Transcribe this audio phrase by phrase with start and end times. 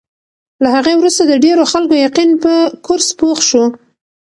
[0.63, 2.53] له هغې وروسته د ډېرو خلکو یقین په
[2.85, 3.63] کورس پوخ شو.